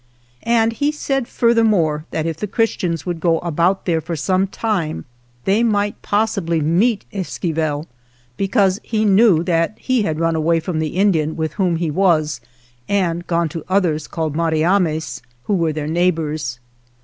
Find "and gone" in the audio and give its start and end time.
12.89-13.47